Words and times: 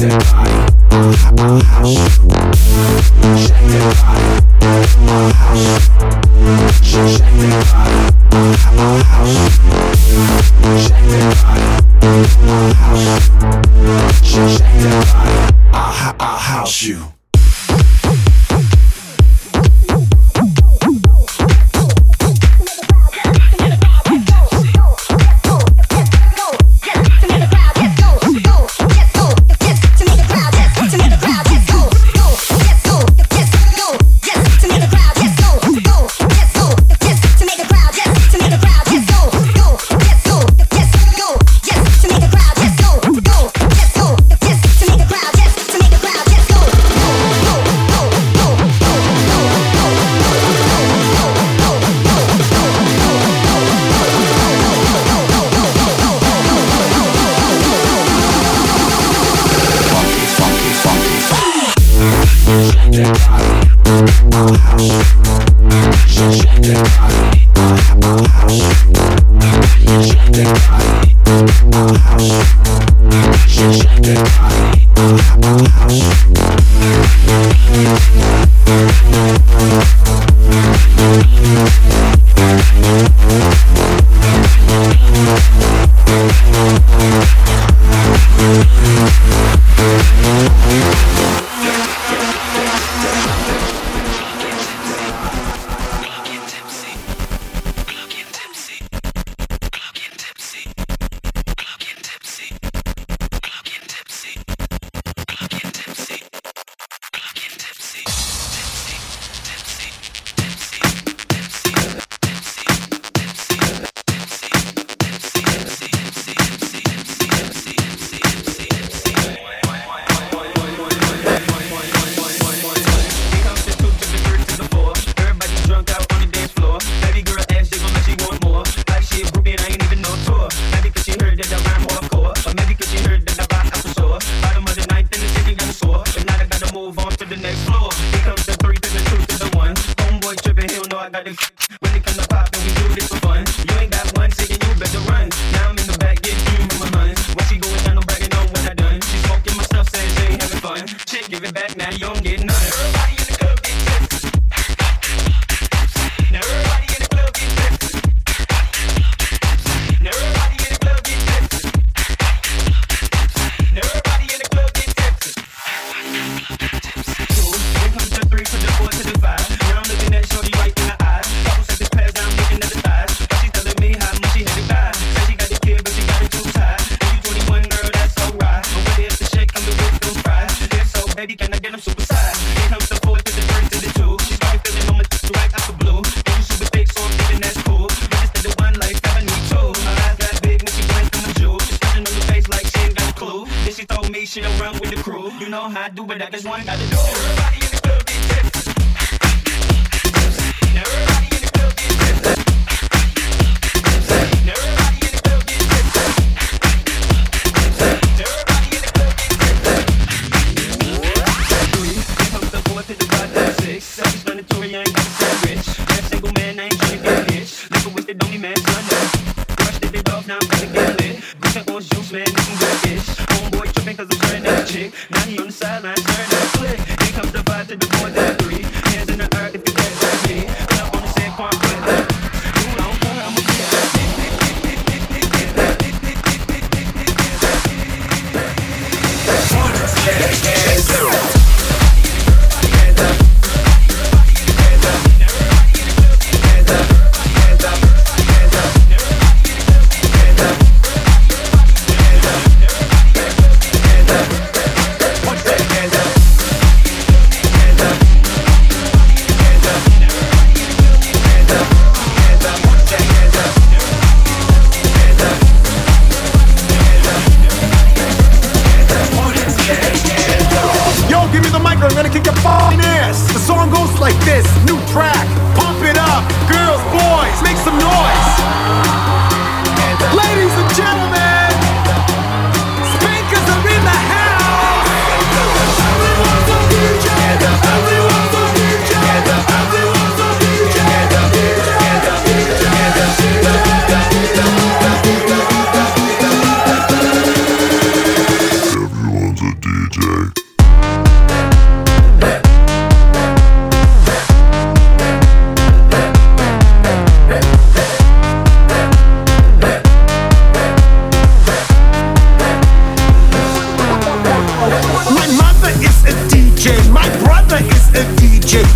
that. 0.00 0.39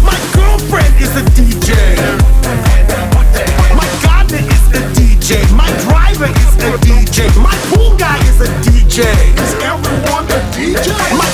My 0.03 0.17
girlfriend 0.33 0.95
is 0.97 1.13
a 1.17 1.23
DJ. 1.37 1.75
My 3.77 3.89
gardener 4.03 4.39
is 4.39 4.65
a 4.73 4.81
DJ. 4.97 5.45
My 5.53 5.69
driver 5.85 6.27
is 6.27 6.55
a 6.65 6.79
DJ. 6.79 7.29
My 7.43 7.55
pool 7.69 7.97
guy 7.97 8.19
is 8.29 8.41
a 8.41 8.49
DJ. 8.65 9.05
Is 9.37 9.55
everyone 9.61 10.25
a 10.25 10.41
DJ? 10.57 10.89
My 11.19 11.34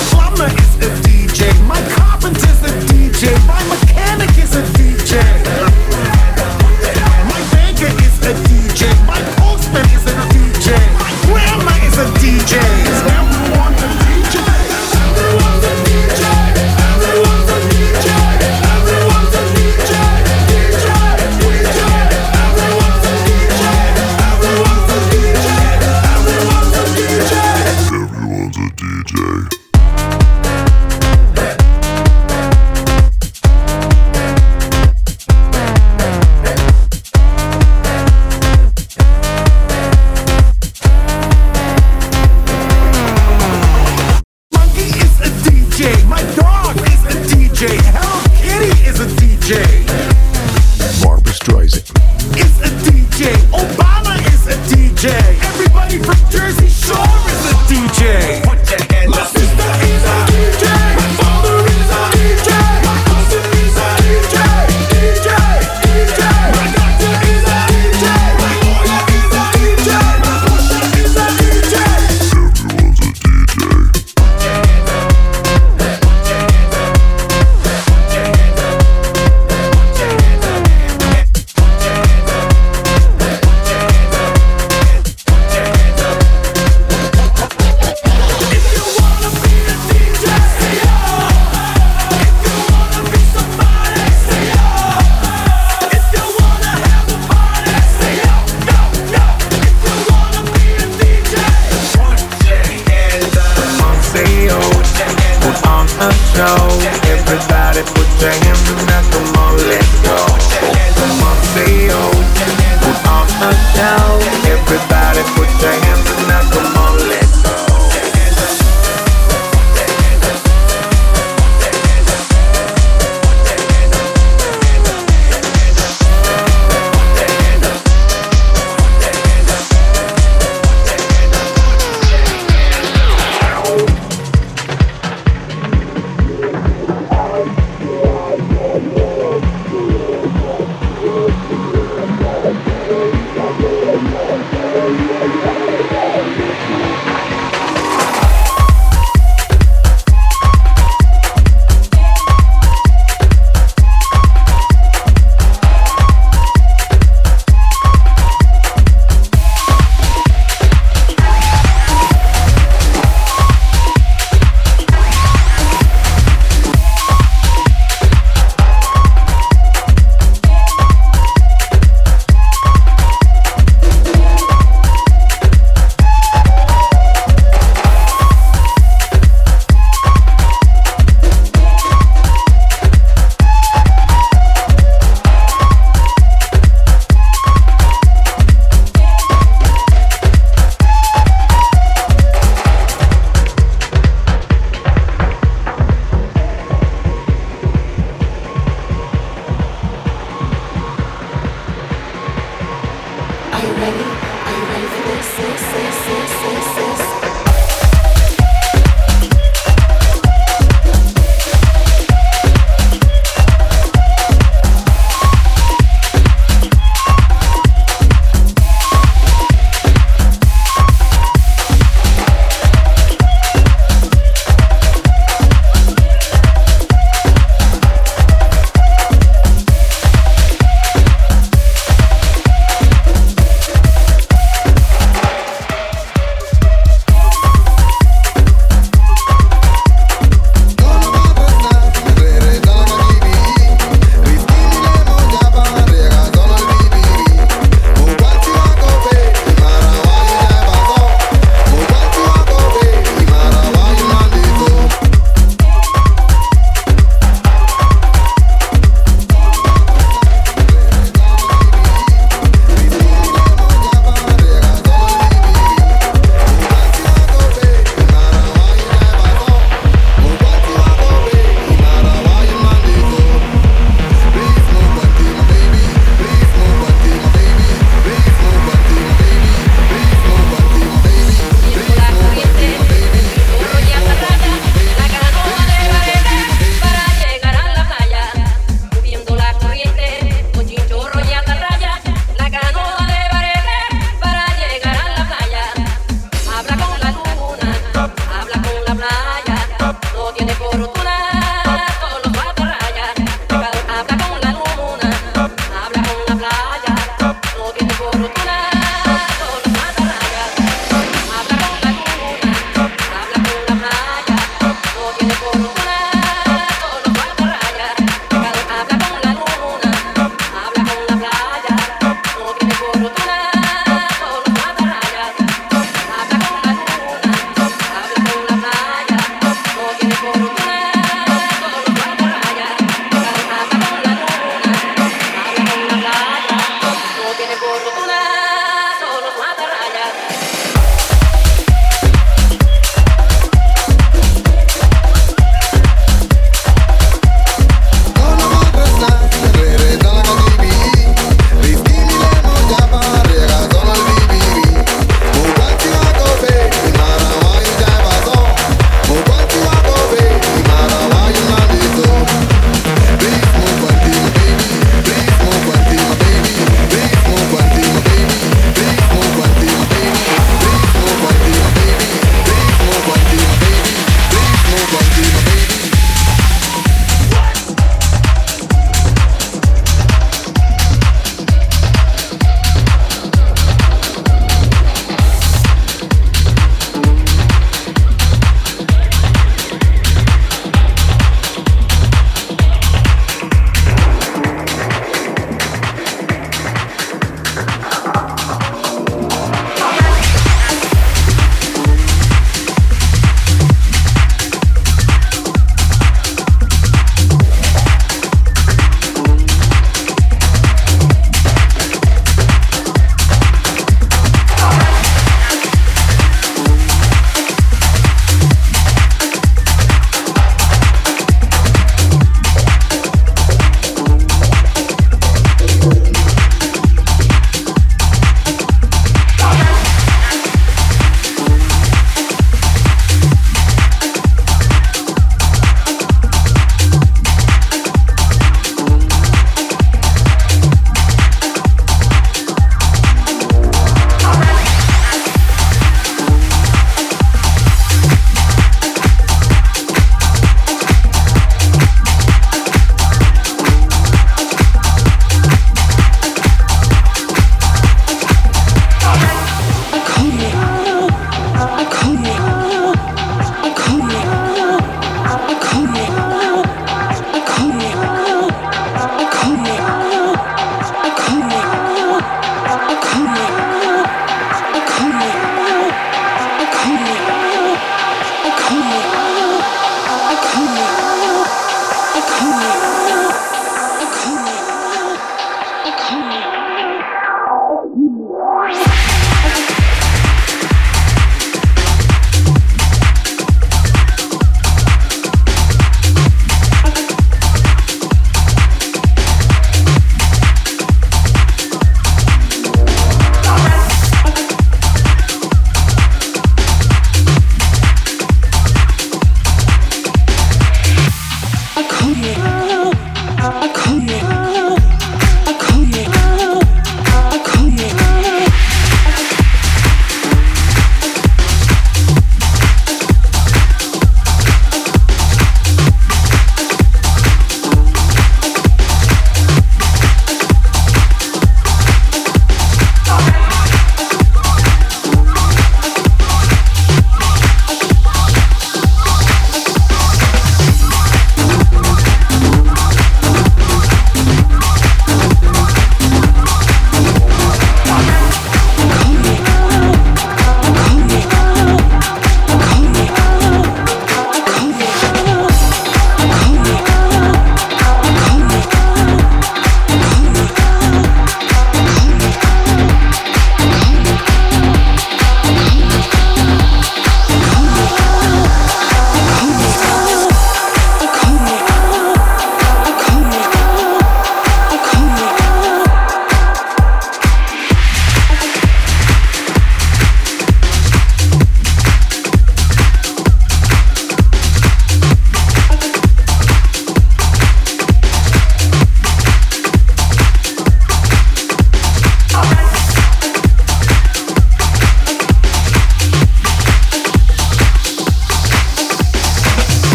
Are 203.61 203.67
you 203.67 203.73
ready? 203.73 203.93
Are 203.93 204.57
you 204.57 204.65
ready 204.69 204.87
for 204.87 205.03
this? 205.07 205.37
this, 205.37 205.61
this, 205.61 206.05
this, 206.07 206.31
this, 206.41 206.97
this? 206.97 207.20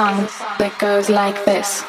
Song 0.00 0.26
that 0.58 0.74
goes 0.78 1.10
like 1.10 1.44
this. 1.44 1.84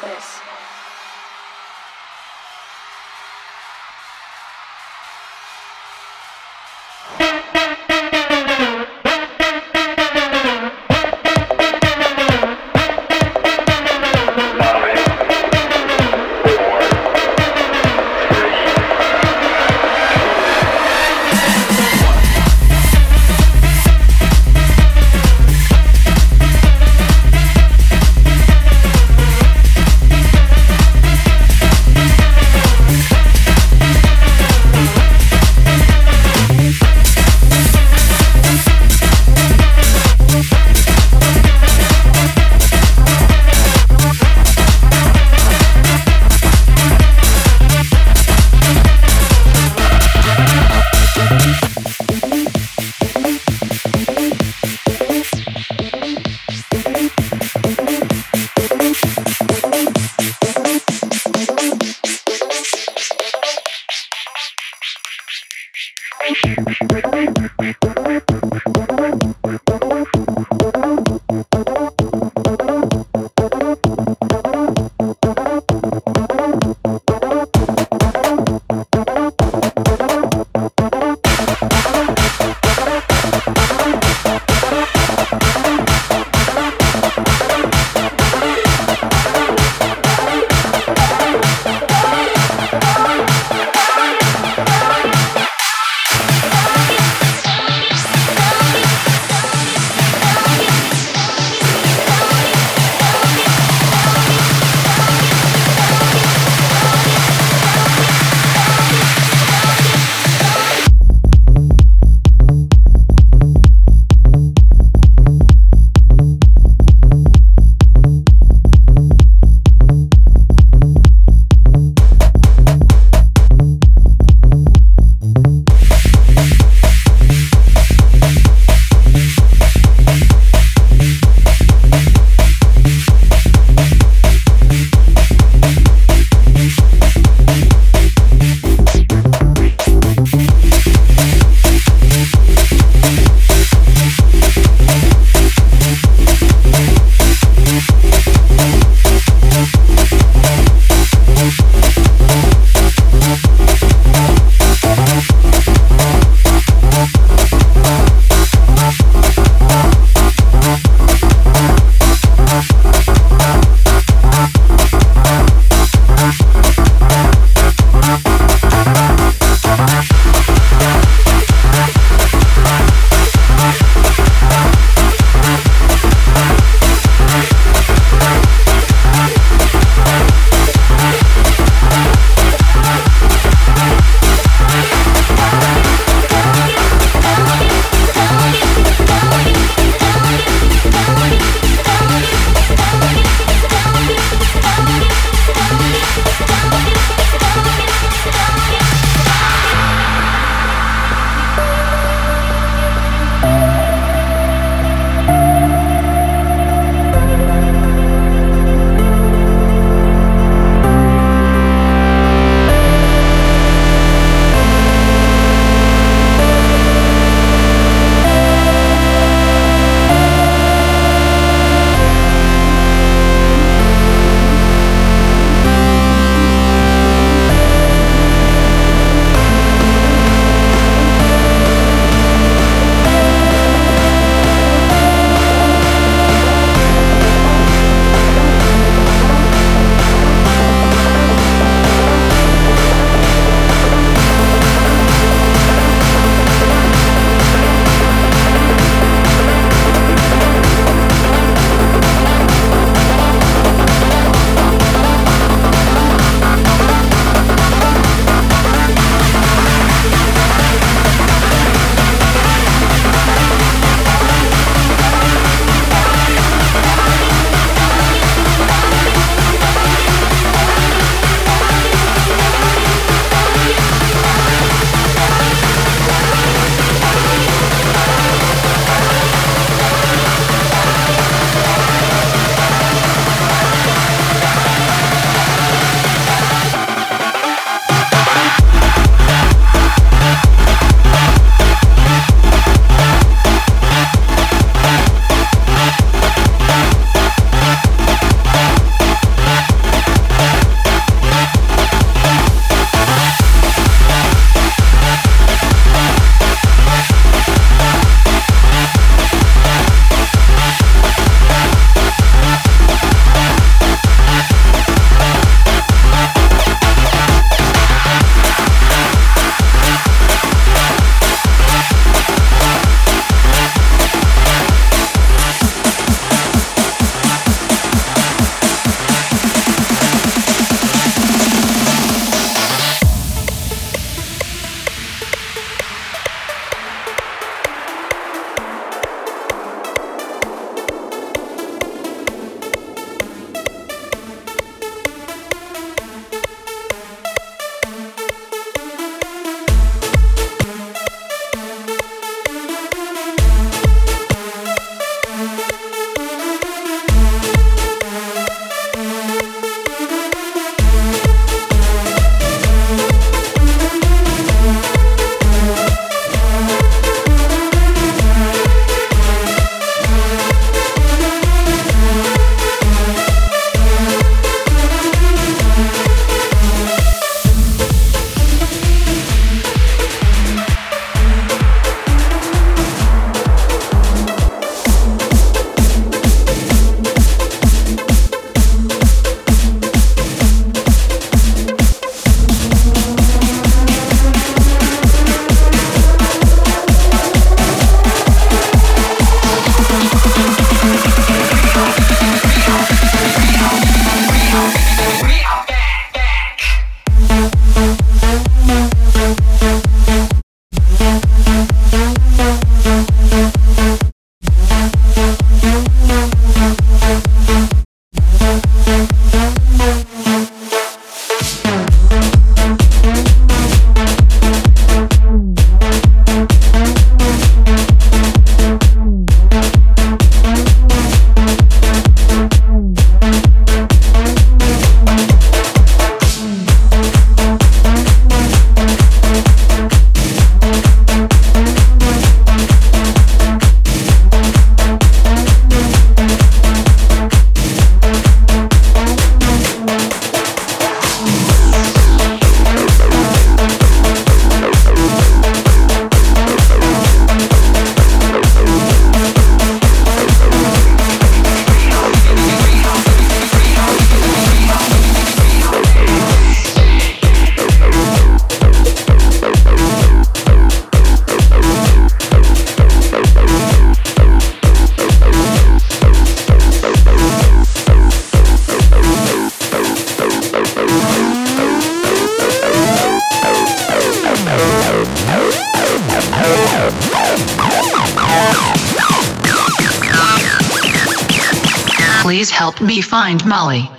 Help 492.62 492.80
me 492.80 493.00
find 493.02 493.44
Molly. 493.44 493.90